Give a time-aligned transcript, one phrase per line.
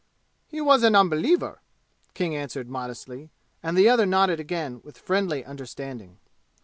[0.47, 1.61] "He was an unbeliever,"
[2.15, 3.29] King answered modestly,
[3.61, 6.17] and the other nodded again with friendly understanding.